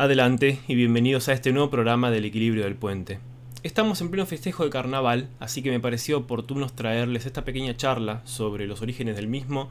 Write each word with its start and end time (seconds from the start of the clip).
Adelante 0.00 0.58
y 0.66 0.76
bienvenidos 0.76 1.28
a 1.28 1.34
este 1.34 1.52
nuevo 1.52 1.68
programa 1.68 2.10
del 2.10 2.24
equilibrio 2.24 2.64
del 2.64 2.74
puente. 2.74 3.18
Estamos 3.62 4.00
en 4.00 4.10
pleno 4.10 4.24
festejo 4.24 4.64
de 4.64 4.70
carnaval, 4.70 5.28
así 5.40 5.60
que 5.60 5.68
me 5.70 5.78
pareció 5.78 6.16
oportuno 6.16 6.70
traerles 6.70 7.26
esta 7.26 7.44
pequeña 7.44 7.76
charla 7.76 8.22
sobre 8.24 8.66
los 8.66 8.80
orígenes 8.80 9.14
del 9.16 9.28
mismo, 9.28 9.68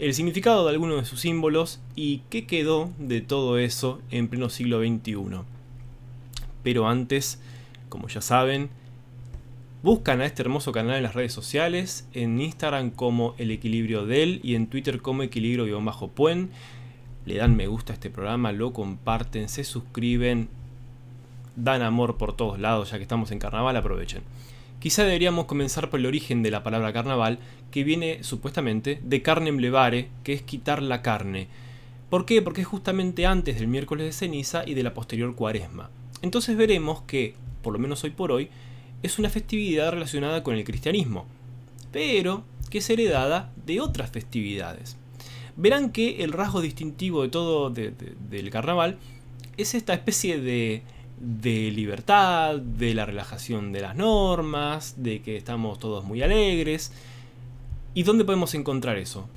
el 0.00 0.14
significado 0.14 0.64
de 0.64 0.72
algunos 0.72 1.00
de 1.00 1.04
sus 1.04 1.20
símbolos 1.20 1.78
y 1.94 2.22
qué 2.28 2.44
quedó 2.44 2.90
de 2.98 3.20
todo 3.20 3.56
eso 3.60 4.00
en 4.10 4.26
pleno 4.26 4.48
siglo 4.48 4.80
XXI. 4.80 5.14
Pero 6.64 6.88
antes, 6.88 7.40
como 7.88 8.08
ya 8.08 8.22
saben, 8.22 8.68
buscan 9.84 10.22
a 10.22 10.26
este 10.26 10.42
hermoso 10.42 10.72
canal 10.72 10.96
en 10.96 11.04
las 11.04 11.14
redes 11.14 11.32
sociales, 11.32 12.08
en 12.14 12.40
Instagram 12.40 12.90
como 12.90 13.36
El 13.38 13.52
Equilibrio 13.52 14.06
Del 14.06 14.40
y 14.42 14.56
en 14.56 14.66
Twitter 14.66 15.00
como 15.00 15.22
Equilibrio-Puen 15.22 16.50
le 17.26 17.36
dan 17.36 17.56
me 17.56 17.66
gusta 17.66 17.92
a 17.92 17.94
este 17.94 18.08
programa, 18.08 18.52
lo 18.52 18.72
comparten, 18.72 19.48
se 19.48 19.64
suscriben, 19.64 20.48
dan 21.56 21.82
amor 21.82 22.16
por 22.16 22.36
todos 22.36 22.58
lados, 22.60 22.92
ya 22.92 22.98
que 22.98 23.02
estamos 23.02 23.32
en 23.32 23.40
carnaval, 23.40 23.76
aprovechen. 23.76 24.22
Quizá 24.78 25.02
deberíamos 25.02 25.46
comenzar 25.46 25.90
por 25.90 25.98
el 25.98 26.06
origen 26.06 26.44
de 26.44 26.52
la 26.52 26.62
palabra 26.62 26.92
carnaval, 26.92 27.40
que 27.72 27.82
viene 27.82 28.22
supuestamente 28.22 29.00
de 29.02 29.22
carnem 29.22 29.58
levare, 29.58 30.08
que 30.22 30.34
es 30.34 30.42
quitar 30.42 30.80
la 30.80 31.02
carne. 31.02 31.48
¿Por 32.10 32.24
qué? 32.26 32.40
Porque 32.42 32.60
es 32.60 32.66
justamente 32.68 33.26
antes 33.26 33.58
del 33.58 33.66
miércoles 33.66 34.06
de 34.06 34.12
ceniza 34.12 34.62
y 34.64 34.74
de 34.74 34.84
la 34.84 34.94
posterior 34.94 35.34
cuaresma. 35.34 35.90
Entonces 36.22 36.56
veremos 36.56 37.02
que, 37.02 37.34
por 37.62 37.72
lo 37.72 37.80
menos 37.80 38.04
hoy 38.04 38.10
por 38.10 38.30
hoy, 38.30 38.50
es 39.02 39.18
una 39.18 39.30
festividad 39.30 39.90
relacionada 39.90 40.44
con 40.44 40.54
el 40.54 40.62
cristianismo, 40.62 41.26
pero 41.90 42.44
que 42.70 42.78
es 42.78 42.88
heredada 42.88 43.50
de 43.64 43.80
otras 43.80 44.10
festividades 44.10 44.96
verán 45.56 45.90
que 45.90 46.22
el 46.22 46.32
rasgo 46.32 46.60
distintivo 46.60 47.22
de 47.22 47.28
todo 47.28 47.70
del 47.70 48.50
carnaval 48.50 48.98
es 49.56 49.74
esta 49.74 49.94
especie 49.94 50.38
de, 50.38 50.82
de 51.18 51.70
libertad, 51.70 52.56
de 52.56 52.94
la 52.94 53.06
relajación 53.06 53.72
de 53.72 53.80
las 53.80 53.96
normas, 53.96 54.94
de 54.98 55.22
que 55.22 55.36
estamos 55.36 55.78
todos 55.78 56.04
muy 56.04 56.22
alegres. 56.22 56.92
¿Y 57.94 58.02
dónde 58.02 58.24
podemos 58.24 58.54
encontrar 58.54 58.98
eso? 58.98 59.28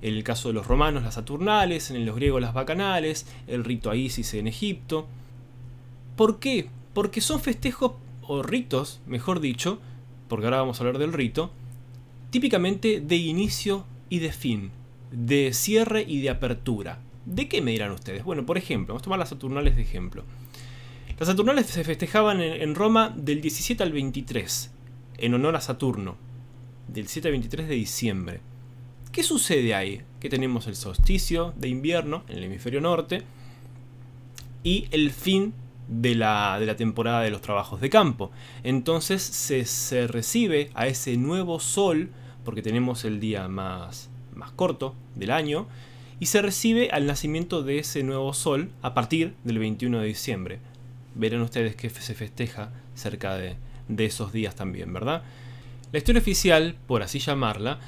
En 0.00 0.14
el 0.14 0.24
caso 0.24 0.48
de 0.48 0.54
los 0.54 0.66
romanos, 0.66 1.02
las 1.02 1.14
Saturnales, 1.14 1.90
en 1.90 2.06
los 2.06 2.16
griegos, 2.16 2.40
las 2.40 2.54
Bacanales, 2.54 3.26
el 3.46 3.64
rito 3.64 3.90
a 3.90 3.96
Isis 3.96 4.34
en 4.34 4.46
Egipto. 4.46 5.06
¿Por 6.16 6.38
qué? 6.38 6.68
Porque 6.94 7.20
son 7.20 7.40
festejos, 7.40 7.92
o 8.22 8.42
ritos, 8.42 9.00
mejor 9.06 9.40
dicho, 9.40 9.78
porque 10.28 10.46
ahora 10.46 10.58
vamos 10.58 10.80
a 10.80 10.84
hablar 10.84 10.98
del 10.98 11.12
rito, 11.12 11.50
típicamente 12.30 13.00
de 13.00 13.16
inicio 13.16 13.84
y 14.08 14.18
de 14.18 14.32
fin 14.32 14.70
de 15.10 15.52
cierre 15.52 16.04
y 16.06 16.20
de 16.20 16.30
apertura. 16.30 17.00
¿De 17.24 17.48
qué 17.48 17.60
me 17.60 17.72
dirán 17.72 17.90
ustedes? 17.90 18.24
Bueno, 18.24 18.46
por 18.46 18.56
ejemplo, 18.56 18.94
vamos 18.94 19.02
a 19.02 19.04
tomar 19.04 19.18
las 19.18 19.30
Saturnales 19.30 19.76
de 19.76 19.82
ejemplo. 19.82 20.24
Las 21.18 21.28
Saturnales 21.28 21.66
se 21.66 21.82
festejaban 21.82 22.40
en, 22.40 22.74
Roma 22.74 23.12
del 23.16 23.40
17 23.40 23.82
al 23.82 23.92
23, 23.92 24.70
en 25.18 25.34
honor 25.34 25.56
a 25.56 25.60
Saturno, 25.60 26.16
del 26.88 27.08
7 27.08 27.28
al 27.28 27.32
23 27.32 27.68
de 27.68 27.74
diciembre. 27.74 28.40
¿Qué 29.12 29.22
sucede 29.22 29.74
ahí? 29.74 30.02
Que 30.20 30.28
tenemos 30.28 30.66
el 30.66 30.76
solsticio 30.76 31.54
de 31.56 31.68
invierno 31.68 32.22
en 32.28 32.38
el 32.38 32.44
hemisferio 32.44 32.80
norte 32.80 33.22
y 34.62 34.88
el 34.90 35.10
fin 35.10 35.54
de 35.88 36.14
la, 36.14 36.58
de 36.60 36.66
la 36.66 36.76
temporada 36.76 37.22
de 37.22 37.30
los 37.30 37.40
trabajos 37.40 37.80
de 37.80 37.88
campo. 37.88 38.30
Entonces 38.62 39.22
se, 39.22 39.64
se 39.64 40.06
recibe 40.06 40.70
a 40.74 40.86
ese 40.86 41.16
nuevo 41.16 41.60
sol, 41.60 42.10
porque 42.44 42.62
tenemos 42.62 43.04
el 43.04 43.20
día 43.20 43.48
más, 43.48 44.10
más 44.36 44.52
corto 44.52 44.94
del 45.14 45.32
año 45.32 45.66
y 46.20 46.26
se 46.26 46.40
recibe 46.40 46.90
al 46.90 47.06
nacimiento 47.06 47.62
de 47.62 47.78
ese 47.78 48.02
nuevo 48.02 48.32
sol 48.32 48.70
a 48.82 48.94
partir 48.94 49.34
del 49.44 49.58
21 49.58 50.00
de 50.00 50.06
diciembre. 50.06 50.58
Verán 51.14 51.42
ustedes 51.42 51.76
que 51.76 51.90
se 51.90 52.14
festeja 52.14 52.70
cerca 52.94 53.36
de, 53.36 53.56
esos 53.98 54.32
días 54.32 54.54
también, 54.54 54.92
¿verdad? 54.92 55.22
La 55.92 55.98
historia 55.98 56.20
oficial, 56.20 56.76
por 56.86 57.02
así 57.02 57.18
llamarla, 57.18 57.78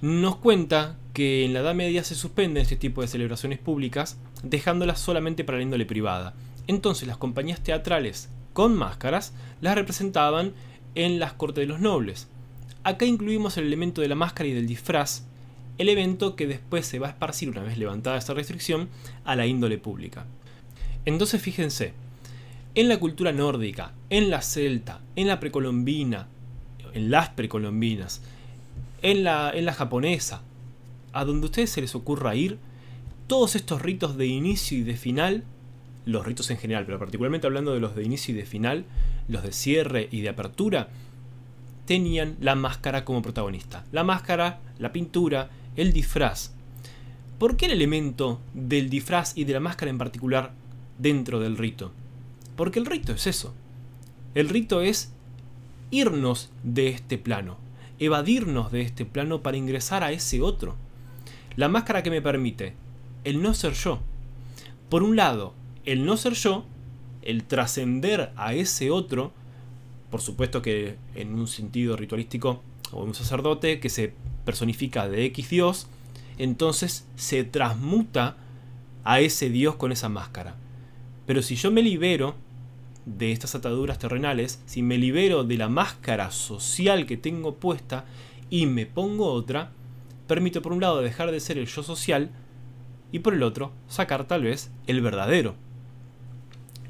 nos 0.00 0.36
cuenta 0.36 0.96
que 1.12 1.44
en 1.44 1.52
la 1.52 1.60
Edad 1.60 1.74
Media 1.74 2.04
se 2.04 2.14
suspenden 2.14 2.62
este 2.62 2.76
tipo 2.76 3.00
de 3.00 3.08
celebraciones 3.08 3.58
públicas, 3.58 4.18
dejándolas 4.42 5.00
solamente 5.00 5.44
para 5.44 5.58
la 5.58 5.64
índole 5.64 5.86
privada. 5.86 6.34
Entonces 6.66 7.08
las 7.08 7.16
compañías 7.16 7.60
teatrales 7.60 8.28
con 8.52 8.76
máscaras 8.76 9.32
las 9.60 9.74
representaban 9.74 10.52
en 10.94 11.18
las 11.18 11.32
cortes 11.32 11.62
de 11.62 11.66
los 11.66 11.80
nobles. 11.80 12.28
Acá 12.84 13.06
incluimos 13.06 13.56
el 13.56 13.66
elemento 13.66 14.00
de 14.00 14.08
la 14.08 14.14
máscara 14.14 14.48
y 14.48 14.52
del 14.52 14.66
disfraz, 14.66 15.24
el 15.78 15.88
evento 15.88 16.36
que 16.36 16.46
después 16.46 16.86
se 16.86 16.98
va 16.98 17.06
a 17.06 17.10
esparcir 17.10 17.48
una 17.48 17.62
vez 17.62 17.78
levantada 17.78 18.18
esta 18.18 18.34
restricción 18.34 18.88
a 19.24 19.36
la 19.36 19.46
índole 19.46 19.78
pública. 19.78 20.26
Entonces 21.04 21.40
fíjense, 21.40 21.92
en 22.74 22.88
la 22.88 22.98
cultura 22.98 23.32
nórdica, 23.32 23.92
en 24.10 24.30
la 24.30 24.42
celta, 24.42 25.00
en 25.16 25.28
la 25.28 25.40
precolombina, 25.40 26.26
en 26.92 27.10
las 27.10 27.30
precolombinas, 27.30 28.22
en 29.02 29.24
la, 29.24 29.50
en 29.54 29.64
la 29.64 29.72
japonesa, 29.72 30.42
a 31.12 31.24
donde 31.24 31.46
a 31.46 31.50
ustedes 31.50 31.70
se 31.70 31.80
les 31.80 31.94
ocurra 31.94 32.34
ir, 32.34 32.58
todos 33.26 33.56
estos 33.56 33.82
ritos 33.82 34.16
de 34.16 34.26
inicio 34.26 34.78
y 34.78 34.82
de 34.82 34.96
final, 34.96 35.44
los 36.06 36.24
ritos 36.24 36.50
en 36.50 36.58
general, 36.58 36.86
pero 36.86 36.98
particularmente 36.98 37.46
hablando 37.46 37.74
de 37.74 37.80
los 37.80 37.94
de 37.94 38.02
inicio 38.02 38.34
y 38.34 38.38
de 38.38 38.46
final, 38.46 38.84
los 39.28 39.42
de 39.42 39.52
cierre 39.52 40.08
y 40.10 40.22
de 40.22 40.30
apertura, 40.30 40.88
tenían 41.84 42.36
la 42.40 42.54
máscara 42.54 43.04
como 43.04 43.22
protagonista. 43.22 43.84
La 43.92 44.04
máscara, 44.04 44.60
la 44.78 44.92
pintura, 44.92 45.50
el 45.78 45.92
disfraz. 45.92 46.50
¿Por 47.38 47.56
qué 47.56 47.66
el 47.66 47.72
elemento 47.72 48.40
del 48.52 48.90
disfraz 48.90 49.36
y 49.36 49.44
de 49.44 49.52
la 49.52 49.60
máscara 49.60 49.90
en 49.90 49.98
particular 49.98 50.52
dentro 50.98 51.38
del 51.38 51.56
rito? 51.56 51.92
Porque 52.56 52.80
el 52.80 52.86
rito 52.86 53.12
es 53.12 53.28
eso. 53.28 53.54
El 54.34 54.48
rito 54.48 54.82
es 54.82 55.12
irnos 55.92 56.50
de 56.64 56.88
este 56.88 57.16
plano, 57.16 57.58
evadirnos 58.00 58.72
de 58.72 58.80
este 58.80 59.04
plano 59.04 59.40
para 59.40 59.56
ingresar 59.56 60.02
a 60.02 60.10
ese 60.10 60.42
otro. 60.42 60.74
La 61.54 61.68
máscara 61.68 62.02
que 62.02 62.10
me 62.10 62.22
permite 62.22 62.74
el 63.22 63.40
no 63.40 63.54
ser 63.54 63.74
yo. 63.74 64.00
Por 64.88 65.04
un 65.04 65.14
lado, 65.14 65.54
el 65.84 66.04
no 66.04 66.16
ser 66.16 66.32
yo, 66.32 66.64
el 67.22 67.44
trascender 67.44 68.32
a 68.34 68.52
ese 68.52 68.90
otro, 68.90 69.32
por 70.10 70.22
supuesto 70.22 70.60
que 70.60 70.96
en 71.14 71.34
un 71.34 71.46
sentido 71.46 71.96
ritualístico 71.96 72.62
o 72.90 73.04
un 73.04 73.14
sacerdote 73.14 73.78
que 73.78 73.90
se 73.90 74.14
personifica 74.48 75.06
de 75.10 75.26
X 75.26 75.50
Dios, 75.50 75.88
entonces 76.38 77.06
se 77.16 77.44
transmuta 77.44 78.38
a 79.04 79.20
ese 79.20 79.50
Dios 79.50 79.74
con 79.74 79.92
esa 79.92 80.08
máscara. 80.08 80.54
Pero 81.26 81.42
si 81.42 81.54
yo 81.54 81.70
me 81.70 81.82
libero 81.82 82.34
de 83.04 83.32
estas 83.32 83.54
ataduras 83.54 83.98
terrenales, 83.98 84.62
si 84.64 84.80
me 84.80 84.96
libero 84.96 85.44
de 85.44 85.58
la 85.58 85.68
máscara 85.68 86.30
social 86.30 87.04
que 87.04 87.18
tengo 87.18 87.56
puesta 87.56 88.06
y 88.48 88.64
me 88.64 88.86
pongo 88.86 89.30
otra, 89.30 89.72
permito 90.26 90.62
por 90.62 90.72
un 90.72 90.80
lado 90.80 91.02
dejar 91.02 91.30
de 91.30 91.40
ser 91.40 91.58
el 91.58 91.66
yo 91.66 91.82
social 91.82 92.30
y 93.12 93.18
por 93.18 93.34
el 93.34 93.42
otro 93.42 93.72
sacar 93.86 94.26
tal 94.26 94.44
vez 94.44 94.70
el 94.86 95.02
verdadero. 95.02 95.56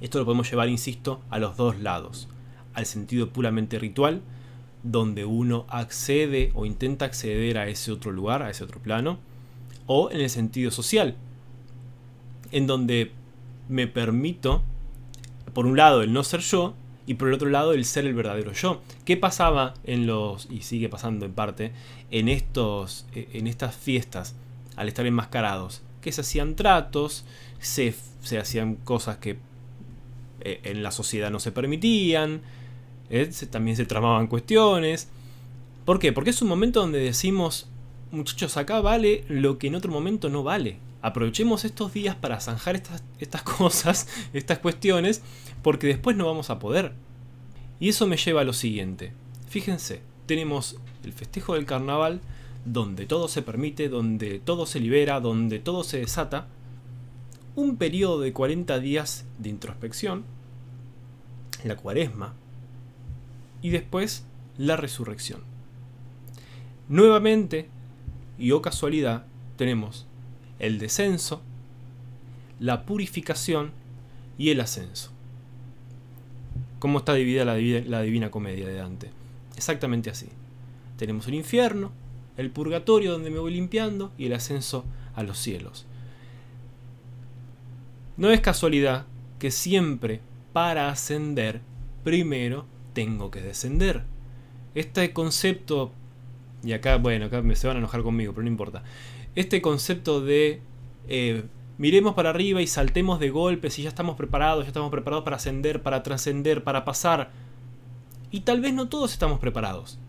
Esto 0.01 0.21
lo 0.21 0.27
podemos 0.27 0.49
llevar, 0.49 0.69
insisto, 0.69 1.23
a 1.29 1.41
los 1.41 1.57
dos 1.57 1.81
lados, 1.81 2.29
al 2.75 2.87
sentido 2.87 3.31
puramente 3.31 3.81
ritual, 3.81 4.23
donde 4.83 5.25
uno 5.25 5.67
accede 5.69 6.53
o 6.55 6.67
intenta 6.67 7.05
acceder 7.05 7.59
a 7.59 7.69
ese 7.69 7.93
otro 7.93 8.13
lugar, 8.13 8.43
a 8.43 8.51
ese 8.51 8.65
otro 8.65 8.81
plano, 8.81 9.19
o 9.87 10.11
en 10.11 10.21
el 10.21 10.31
sentido 10.31 10.71
social, 10.71 11.17
en 12.53 12.67
donde 12.67 13.13
me 13.69 13.87
permito, 13.87 14.63
por 15.53 15.67
un 15.67 15.77
lado, 15.77 16.03
el 16.03 16.13
no 16.13 16.25
ser 16.25 16.41
yo, 16.41 16.75
y 17.07 17.15
por 17.15 17.29
el 17.29 17.35
otro 17.35 17.49
lado, 17.49 17.73
el 17.73 17.85
ser 17.85 18.05
el 18.05 18.15
verdadero 18.15 18.53
yo. 18.53 18.83
¿Qué 19.05 19.17
pasaba 19.17 19.75
en 19.85 20.07
los, 20.07 20.47
y 20.51 20.61
sigue 20.61 20.91
pasando 20.91 21.25
en 21.25 21.33
parte, 21.33 21.73
en, 22.11 22.29
estos, 22.29 23.07
en 23.15 23.47
estas 23.47 23.75
fiestas, 23.75 24.35
al 24.77 24.89
estar 24.89 25.07
enmascarados? 25.07 25.83
Que 26.03 26.13
se 26.13 26.21
hacían 26.21 26.55
tratos, 26.55 27.25
se, 27.61 27.95
se 28.21 28.39
hacían 28.39 28.75
cosas 28.77 29.17
que 29.17 29.39
eh, 30.41 30.61
en 30.65 30.83
la 30.83 30.91
sociedad 30.91 31.31
no 31.31 31.41
se 31.41 31.51
permitían, 31.51 32.43
¿eh? 33.11 33.31
también 33.51 33.77
se 33.77 33.87
tramaban 33.87 34.27
cuestiones. 34.27 35.09
¿Por 35.85 35.99
qué? 35.99 36.13
Porque 36.13 36.31
es 36.31 36.43
un 36.43 36.49
momento 36.49 36.81
donde 36.81 36.99
decimos, 36.99 37.69
muchachos, 38.11 38.57
acá 38.57 38.81
vale 38.81 39.25
lo 39.29 39.59
que 39.59 39.69
en 39.69 39.75
otro 39.75 39.91
momento 39.91 40.29
no 40.29 40.43
vale. 40.43 40.79
Aprovechemos 41.01 41.65
estos 41.65 41.93
días 41.93 42.17
para 42.17 42.41
zanjar 42.41 42.77
estas, 42.77 43.03
estas 43.19 43.43
cosas, 43.59 44.09
estas 44.33 44.59
cuestiones, 44.59 45.23
porque 45.63 45.87
después 45.87 46.17
no 46.17 46.27
vamos 46.27 46.51
a 46.51 46.59
poder. 46.59 46.93
Y 47.81 47.89
eso 47.91 48.07
me 48.07 48.17
lleva 48.17 48.41
a 48.41 48.45
lo 48.45 48.53
siguiente. 48.53 49.13
Fíjense, 49.49 50.03
tenemos 50.27 50.77
el 51.05 51.13
festejo 51.13 51.55
del 51.55 51.65
carnaval, 51.65 52.21
donde 52.65 53.07
todo 53.07 53.29
se 53.29 53.43
permite, 53.43 53.89
donde 53.89 54.41
todo 54.41 54.67
se 54.67 54.81
libera, 54.81 55.21
donde 55.21 55.59
todo 55.59 55.85
se 55.85 56.01
desata. 56.01 56.49
Un 57.55 57.77
periodo 57.77 58.21
de 58.21 58.33
40 58.33 58.79
días 58.79 59.25
de 59.39 59.49
introspección, 59.49 60.25
la 61.65 61.77
cuaresma, 61.77 62.35
y 63.63 63.71
después 63.71 64.25
la 64.57 64.77
resurrección. 64.77 65.43
Nuevamente, 66.89 67.69
y 68.39 68.53
o 68.53 68.59
oh 68.59 68.63
casualidad, 68.63 69.27
tenemos 69.57 70.07
el 70.59 70.79
descenso, 70.79 71.43
la 72.61 72.85
purificación 72.87 73.73
y 74.39 74.51
el 74.51 74.61
ascenso. 74.61 75.11
¿Cómo 76.79 76.99
está 76.99 77.15
dividida 77.15 77.45
la, 77.45 77.57
la 77.57 78.03
divina 78.03 78.31
comedia 78.31 78.67
de 78.67 78.75
Dante? 78.75 79.11
Exactamente 79.57 80.11
así. 80.11 80.29
Tenemos 80.97 81.27
el 81.27 81.35
infierno, 81.35 81.93
el 82.37 82.51
purgatorio 82.51 83.13
donde 83.13 83.31
me 83.31 83.39
voy 83.39 83.53
limpiando 83.53 84.13
y 84.17 84.27
el 84.27 84.33
ascenso 84.33 84.85
a 85.15 85.23
los 85.23 85.39
cielos. 85.39 85.87
No 88.17 88.31
es 88.31 88.41
casualidad 88.41 89.07
que 89.39 89.51
siempre 89.51 90.21
para 90.53 90.89
ascender 90.89 91.61
primero 92.05 92.67
tengo 92.99 93.31
que 93.31 93.41
descender. 93.41 94.03
Este 94.75 95.13
concepto, 95.13 95.93
y 96.65 96.73
acá, 96.73 96.97
bueno, 96.97 97.27
acá 97.27 97.43
me 97.43 97.55
se 97.55 97.69
van 97.69 97.77
a 97.77 97.79
enojar 97.79 98.03
conmigo, 98.03 98.33
pero 98.33 98.43
no 98.43 98.51
importa. 98.51 98.83
Este 99.37 99.63
concepto 99.63 100.21
de 100.21 100.63
eh, 101.07 101.45
miremos 101.77 102.15
para 102.15 102.31
arriba 102.31 102.61
y 102.61 102.67
saltemos 102.67 103.21
de 103.21 103.31
golpe 103.31 103.71
si 103.71 103.85
ya 103.85 103.89
estamos 103.89 104.17
preparados, 104.17 104.65
ya 104.65 104.71
estamos 104.71 104.91
preparados 104.91 105.23
para 105.23 105.37
ascender, 105.37 105.81
para 105.81 106.03
trascender, 106.03 106.65
para 106.65 106.85
pasar. 106.85 107.31
Y 108.33 108.41
tal 108.41 108.61
vez 108.61 108.75
no 108.75 108.89
todos 108.89 109.13
estamos 109.13 109.39
preparados. 109.39 110.01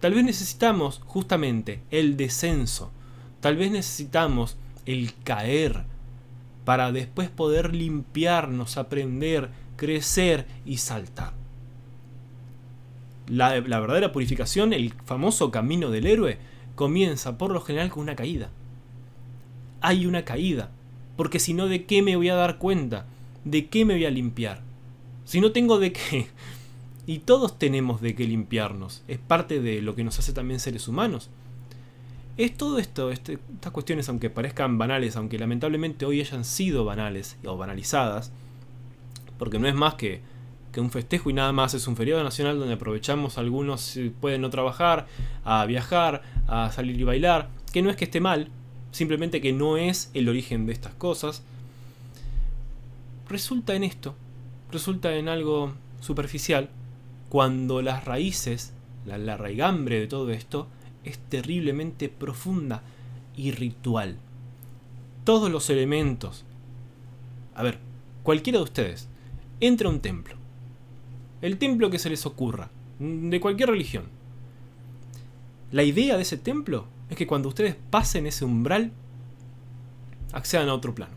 Tal 0.00 0.14
vez 0.14 0.24
necesitamos 0.24 1.02
justamente 1.04 1.82
el 1.90 2.16
descenso. 2.16 2.90
Tal 3.40 3.58
vez 3.58 3.70
necesitamos 3.70 4.56
el 4.86 5.12
caer 5.24 5.84
para 6.64 6.90
después 6.90 7.28
poder 7.28 7.74
limpiarnos, 7.74 8.78
aprender, 8.78 9.50
crecer 9.76 10.46
y 10.64 10.78
saltar. 10.78 11.37
La, 13.28 13.50
verdadera 13.60 14.12
purificación, 14.12 14.72
el 14.72 14.92
famoso 15.04 15.50
camino 15.50 15.90
del 15.90 16.06
héroe, 16.06 16.38
comienza 16.74 17.38
por 17.38 17.52
lo 17.52 17.60
general 17.60 17.90
con 17.90 18.02
una 18.02 18.16
caída. 18.16 18.50
Hay 19.80 20.06
una 20.06 20.24
caída, 20.24 20.70
porque 21.16 21.38
si 21.38 21.54
no, 21.54 21.68
¿de 21.68 21.84
qué 21.84 22.02
me 22.02 22.16
voy 22.16 22.28
a 22.28 22.34
dar 22.34 22.58
cuenta? 22.58 23.06
¿De 23.44 23.66
qué 23.66 23.84
me 23.84 23.94
voy 23.94 24.06
a 24.06 24.10
limpiar? 24.10 24.62
Si 25.24 25.40
no 25.40 25.52
tengo 25.52 25.78
de 25.78 25.92
qué. 25.92 26.28
Y 27.06 27.20
todos 27.20 27.58
tenemos 27.58 28.02
de 28.02 28.14
qué 28.14 28.26
limpiarnos. 28.26 29.02
Es 29.08 29.18
parte 29.18 29.62
de 29.62 29.80
lo 29.80 29.94
que 29.94 30.04
nos 30.04 30.18
hace 30.18 30.34
también 30.34 30.60
seres 30.60 30.88
humanos. 30.88 31.30
Es 32.36 32.56
todo 32.56 32.78
esto, 32.78 33.10
este, 33.10 33.38
estas 33.54 33.72
cuestiones, 33.72 34.08
aunque 34.08 34.30
parezcan 34.30 34.78
banales, 34.78 35.16
aunque 35.16 35.38
lamentablemente 35.38 36.04
hoy 36.04 36.20
hayan 36.20 36.44
sido 36.44 36.84
banales 36.84 37.36
o 37.44 37.56
banalizadas, 37.56 38.30
porque 39.38 39.58
no 39.58 39.66
es 39.66 39.74
más 39.74 39.94
que, 39.94 40.20
un 40.80 40.90
festejo 40.90 41.30
y 41.30 41.32
nada 41.32 41.52
más, 41.52 41.74
es 41.74 41.86
un 41.86 41.96
feriado 41.96 42.22
nacional 42.22 42.58
donde 42.58 42.74
aprovechamos 42.74 43.38
algunos 43.38 43.98
pueden 44.20 44.40
no 44.42 44.50
trabajar, 44.50 45.06
a 45.44 45.64
viajar, 45.66 46.22
a 46.46 46.70
salir 46.72 46.98
y 47.00 47.04
bailar, 47.04 47.50
que 47.72 47.82
no 47.82 47.90
es 47.90 47.96
que 47.96 48.04
esté 48.04 48.20
mal, 48.20 48.48
simplemente 48.90 49.40
que 49.40 49.52
no 49.52 49.76
es 49.76 50.10
el 50.14 50.28
origen 50.28 50.66
de 50.66 50.72
estas 50.72 50.94
cosas, 50.94 51.42
resulta 53.28 53.74
en 53.74 53.84
esto, 53.84 54.14
resulta 54.70 55.14
en 55.14 55.28
algo 55.28 55.74
superficial, 56.00 56.70
cuando 57.28 57.82
las 57.82 58.04
raíces, 58.04 58.72
la, 59.04 59.18
la 59.18 59.36
raigambre 59.36 60.00
de 60.00 60.06
todo 60.06 60.30
esto, 60.30 60.68
es 61.04 61.18
terriblemente 61.18 62.08
profunda 62.08 62.82
y 63.36 63.50
ritual. 63.50 64.16
Todos 65.24 65.50
los 65.50 65.68
elementos. 65.70 66.44
A 67.54 67.62
ver, 67.62 67.78
cualquiera 68.22 68.58
de 68.58 68.64
ustedes, 68.64 69.08
entra 69.60 69.88
a 69.88 69.92
un 69.92 70.00
templo. 70.00 70.37
El 71.40 71.58
templo 71.58 71.90
que 71.90 71.98
se 71.98 72.10
les 72.10 72.26
ocurra, 72.26 72.70
de 72.98 73.40
cualquier 73.40 73.70
religión. 73.70 74.04
La 75.70 75.84
idea 75.84 76.16
de 76.16 76.22
ese 76.22 76.36
templo 76.36 76.86
es 77.10 77.16
que 77.16 77.26
cuando 77.26 77.48
ustedes 77.48 77.76
pasen 77.90 78.26
ese 78.26 78.44
umbral, 78.44 78.90
accedan 80.32 80.68
a 80.68 80.74
otro 80.74 80.94
plano. 80.94 81.14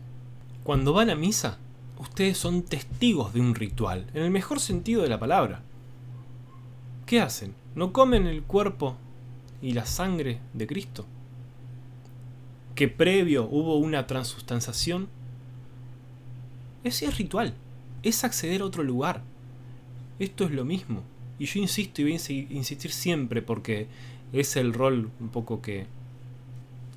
Cuando 0.62 0.92
van 0.92 1.10
a 1.10 1.16
misa, 1.16 1.58
ustedes 1.98 2.38
son 2.38 2.62
testigos 2.62 3.32
de 3.32 3.40
un 3.40 3.54
ritual, 3.54 4.06
en 4.14 4.22
el 4.22 4.30
mejor 4.30 4.60
sentido 4.60 5.02
de 5.02 5.08
la 5.08 5.18
palabra. 5.18 5.62
¿Qué 7.06 7.20
hacen? 7.20 7.54
¿No 7.74 7.92
comen 7.92 8.26
el 8.26 8.42
cuerpo 8.42 8.96
y 9.60 9.72
la 9.72 9.86
sangre 9.86 10.38
de 10.52 10.66
Cristo? 10.66 11.04
¿Que 12.74 12.88
previo 12.88 13.48
hubo 13.50 13.76
una 13.76 14.06
transustanciación? 14.06 15.08
Ese 16.84 17.06
es 17.06 17.18
ritual, 17.18 17.54
es 18.02 18.22
acceder 18.22 18.62
a 18.62 18.66
otro 18.66 18.82
lugar. 18.82 19.22
Esto 20.22 20.44
es 20.44 20.52
lo 20.52 20.64
mismo. 20.64 21.02
Y 21.40 21.46
yo 21.46 21.58
insisto 21.58 22.00
y 22.00 22.04
voy 22.04 22.12
a 22.12 22.54
insistir 22.54 22.92
siempre 22.92 23.42
porque 23.42 23.88
es 24.32 24.54
el 24.54 24.72
rol 24.72 25.10
un 25.18 25.30
poco 25.30 25.60
que, 25.60 25.86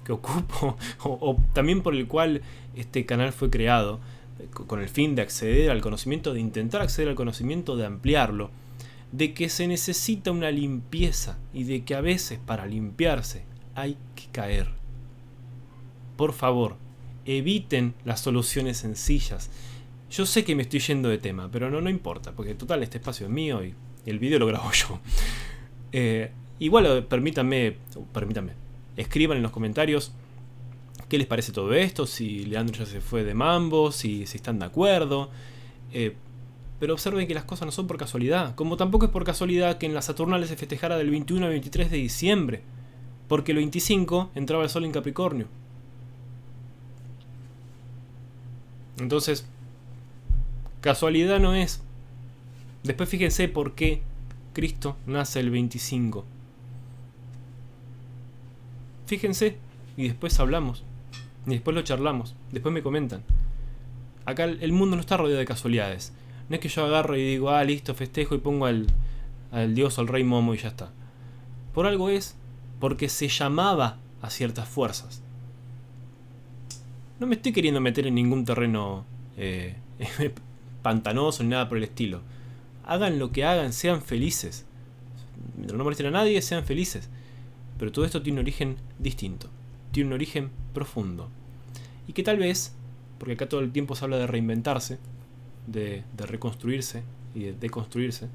que 0.04 0.12
ocupo, 0.12 0.77
o, 1.04 1.36
también 1.51 1.81
por 1.81 1.95
el 1.95 2.06
cual 2.06 2.44
este 2.75 3.07
canal 3.07 3.33
fue 3.33 3.50
creado, 3.50 4.00
con 4.68 4.80
el 4.80 4.89
fin 4.89 5.16
de 5.16 5.24
acceder 5.24 5.72
al 5.72 5.81
conocimiento, 5.81 6.36
de 6.36 6.39
intentar 6.39 6.83
acceder 6.83 7.10
al 7.10 7.16
conocimiento, 7.16 7.75
de 7.75 7.88
ampliarlo, 7.88 8.51
de 9.12 9.33
que 9.33 9.50
se 9.50 9.68
necesita 9.68 10.31
una 10.31 10.51
limpieza 10.51 11.39
y 11.51 11.63
de 11.63 11.83
que 11.83 11.95
a 11.95 12.01
veces 12.01 12.38
para 12.45 12.68
limpiarse 12.68 13.42
hay 13.74 13.98
que 14.16 14.28
caer. 14.31 14.68
Por 16.16 16.33
favor, 16.33 16.75
eviten 17.25 17.95
las 18.04 18.19
soluciones 18.19 18.78
sencillas. 18.78 19.50
Yo 20.10 20.25
sé 20.25 20.44
que 20.44 20.56
me 20.56 20.63
estoy 20.63 20.80
yendo 20.80 21.10
de 21.10 21.18
tema, 21.18 21.50
pero 21.52 21.69
no, 21.69 21.81
no 21.81 21.90
importa, 21.90 22.31
porque 22.31 22.56
total 22.56 22.84
este 22.84 22.98
espacio 22.98 23.25
es 23.25 23.31
mío 23.31 23.63
y 23.63 23.74
el 24.06 24.19
vídeo 24.19 24.40
lo 24.40 24.48
grabo 24.48 24.72
yo. 24.74 25.00
Eh, 25.92 26.31
Igual 26.60 27.06
permítanme, 27.06 27.78
permítanme, 28.13 28.54
escriban 28.96 29.38
en 29.38 29.44
los 29.44 29.52
comentarios 29.52 30.13
qué 31.10 31.18
les 31.18 31.28
parece 31.28 31.52
todo 31.52 31.74
esto, 31.74 32.07
si 32.07 32.46
Leandro 32.46 32.78
ya 32.78 32.86
se 32.86 33.02
fue 33.02 33.24
de 33.24 33.34
mambo, 33.34 33.92
si, 33.92 34.25
si 34.25 34.38
están 34.38 34.60
de 34.60 34.66
acuerdo. 34.66 35.30
Eh, 35.92 36.16
pero 36.80 36.94
observen 36.94 37.28
que 37.28 37.34
las 37.34 37.44
cosas 37.44 37.66
no 37.66 37.72
son 37.72 37.88
por 37.88 37.98
casualidad, 37.98 38.56
como 38.56 38.78
tampoco 38.78 39.06
es 39.06 39.12
por 39.12 39.24
casualidad 39.24 39.78
que 39.78 39.86
en 39.86 39.94
las 39.94 40.06
Saturnales 40.06 40.50
se 40.50 40.56
festejara 40.56 40.98
del 40.98 41.10
21 41.10 41.46
al 41.46 41.52
23 41.52 41.92
de 41.92 41.98
diciembre, 41.98 42.63
porque 43.28 43.52
el 43.52 43.57
25 43.57 44.31
entraba 44.36 44.63
el 44.63 44.69
sol 44.69 44.86
en 44.86 44.92
Capricornio. 44.92 45.48
Entonces, 49.00 49.46
casualidad 50.86 51.40
no 51.40 51.56
es. 51.56 51.82
Después 52.84 53.09
fíjense 53.09 53.48
por 53.48 53.74
qué 53.74 54.04
Cristo 54.54 54.95
nace 55.07 55.40
el 55.40 55.50
25. 55.50 56.24
Fíjense, 59.07 59.57
y 59.98 60.07
después 60.07 60.40
hablamos, 60.40 60.83
y 61.48 61.50
después 61.50 61.74
lo 61.74 61.81
charlamos, 61.81 62.36
después 62.52 62.71
me 62.71 62.83
comentan. 62.83 63.24
Acá 64.26 64.44
el 64.44 64.71
mundo 64.74 64.95
no 64.95 65.02
está 65.02 65.18
rodeado 65.18 65.40
de 65.40 65.45
casualidades. 65.45 66.14
No 66.50 66.56
es 66.56 66.62
que 66.62 66.69
yo 66.69 66.86
agarro 66.86 67.18
y 67.18 67.26
digo, 67.26 67.50
ah, 67.50 67.64
listo, 67.64 67.95
festejo 67.95 68.36
y 68.36 68.38
pongo 68.38 68.68
al, 68.68 68.86
al 69.52 69.74
dios, 69.74 69.98
al 69.98 70.07
rey 70.07 70.24
Momo 70.24 70.54
y 70.54 70.59
ya 70.59 70.68
está. 70.68 70.92
Por 71.74 71.88
algo 71.88 72.09
es, 72.09 72.36
porque 72.80 73.09
se 73.09 73.28
llamaba 73.28 73.98
a 74.21 74.30
ciertas 74.30 74.69
fuerzas. 74.69 75.24
No 77.19 77.26
me 77.26 77.36
estoy 77.36 77.54
queriendo 77.54 77.81
meter 77.81 78.06
en 78.06 78.14
ningún 78.14 78.45
terreno 78.45 79.04
eh, 79.36 79.78
pantanoso 80.85 81.42
ni 81.42 81.49
nada 81.49 81.68
por 81.68 81.80
el 81.80 81.83
estilo. 81.83 82.21
Hagan 82.83 83.18
lo 83.18 83.31
que 83.31 83.44
hagan, 83.44 83.73
sean 83.73 84.04
felices. 84.04 84.68
Mientras 85.56 85.75
no 85.75 85.83
molesten 85.83 86.06
a 86.06 86.11
nadie, 86.11 86.39
sean 86.44 86.63
felices. 86.63 87.09
Pero 87.80 87.92
todo 87.92 88.06
esto 88.06 88.21
tiene 88.21 88.39
un 88.39 88.45
origen 88.45 88.77
distinto, 88.99 89.49
tiene 89.92 90.09
un 90.09 90.13
origen 90.13 90.51
profundo. 90.75 91.27
Y 92.07 92.13
que 92.13 92.21
tal 92.21 92.37
vez, 92.37 92.75
porque 93.18 93.33
acá 93.33 93.49
todo 93.49 93.61
el 93.61 93.71
tiempo 93.71 93.95
se 93.95 94.06
habla 94.06 94.18
de 94.18 94.27
reinventarse, 94.27 94.99
de, 95.65 96.04
reconstruirse 96.19 97.01
y 97.33 97.45
de 97.45 97.54
deconstruirse, 97.54 98.30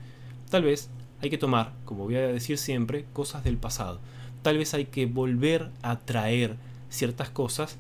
tal 0.50 0.64
vez 0.64 0.90
hay 1.22 1.30
que 1.30 1.38
tomar, 1.38 1.72
como 1.84 2.02
voy 2.02 2.16
a 2.16 2.26
decir 2.26 2.58
siempre, 2.58 3.06
cosas 3.12 3.44
del 3.44 3.58
pasado. 3.58 4.00
Tal 4.42 4.58
vez 4.58 4.74
hay 4.74 4.86
que 4.86 5.06
volver 5.06 5.70
a 5.82 6.00
traer 6.00 6.56
ciertas 6.88 7.30
cosas 7.30 7.76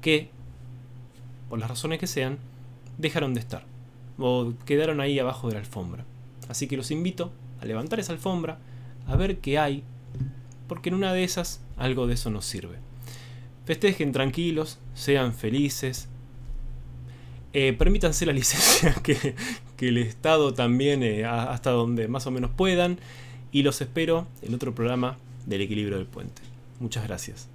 que, 0.00 0.30
por 1.50 1.58
las 1.58 1.68
razones 1.68 1.98
que 1.98 2.06
sean, 2.06 2.38
dejaron 2.96 3.34
de 3.34 3.40
estar 3.40 3.73
o 4.18 4.52
quedaron 4.64 5.00
ahí 5.00 5.18
abajo 5.18 5.48
de 5.48 5.54
la 5.54 5.60
alfombra. 5.60 6.04
Así 6.48 6.66
que 6.66 6.76
los 6.76 6.90
invito 6.90 7.32
a 7.60 7.64
levantar 7.64 8.00
esa 8.00 8.12
alfombra, 8.12 8.58
a 9.06 9.16
ver 9.16 9.38
qué 9.38 9.58
hay 9.58 9.84
porque 10.66 10.88
en 10.88 10.94
una 10.94 11.12
de 11.12 11.24
esas 11.24 11.60
algo 11.76 12.06
de 12.06 12.14
eso 12.14 12.30
nos 12.30 12.44
sirve. 12.44 12.76
Festejen 13.64 14.12
tranquilos, 14.12 14.78
sean 14.94 15.34
felices, 15.34 16.08
eh, 17.52 17.72
permítanse 17.72 18.26
la 18.26 18.32
licencia 18.40 18.94
que, 19.02 19.34
el 19.78 19.98
Estado 19.98 20.54
también 20.54 21.02
eh, 21.02 21.26
hasta 21.26 21.70
donde 21.70 22.08
más 22.08 22.26
o 22.26 22.30
menos 22.30 22.50
puedan 22.50 22.98
y 23.52 23.62
los 23.64 23.82
espero 23.82 24.26
en 24.40 24.54
otro 24.54 24.74
programa 24.74 25.18
del 25.44 25.60
equilibrio 25.60 25.98
del 25.98 26.06
puente. 26.06 26.40
Muchas 26.80 27.06
gracias. 27.06 27.53